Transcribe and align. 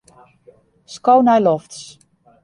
Sko 0.93 1.15
nei 1.27 1.41
lofts. 1.43 1.81